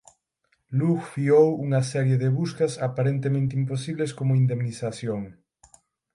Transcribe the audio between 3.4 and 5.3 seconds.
imposibles como indemnización.